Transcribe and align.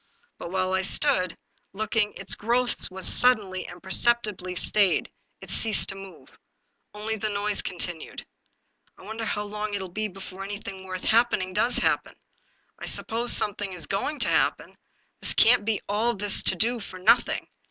But 0.39 0.49
while 0.49 0.73
I 0.73 0.81
stood 0.81 1.37
looking 1.73 2.13
its 2.15 2.33
growth 2.33 2.89
was 2.89 3.05
suddenly 3.05 3.67
and 3.67 3.83
perceptibly 3.83 4.55
stayed; 4.55 5.11
it 5.41 5.51
ceased 5.51 5.89
to 5.89 5.95
move. 5.95 6.39
Only 6.95 7.17
the 7.17 7.29
noise 7.29 7.61
continued." 7.61 8.25
I 8.97 9.03
wonder 9.03 9.25
how 9.25 9.43
long 9.43 9.75
it 9.75 9.79
will 9.79 9.89
be 9.89 10.07
before 10.07 10.43
anything 10.43 10.85
worth 10.85 11.03
happening 11.03 11.53
does 11.53 11.77
happen! 11.77 12.15
I 12.79 12.87
suppose 12.87 13.31
something 13.31 13.73
is 13.73 13.85
going 13.85 14.17
to 14.21 14.27
happen; 14.27 14.75
there 15.21 15.33
can't 15.37 15.65
be 15.65 15.81
all 15.87 16.15
this 16.15 16.41
to 16.45 16.55
do 16.55 16.79
for 16.79 16.97
nothing. 16.97 17.45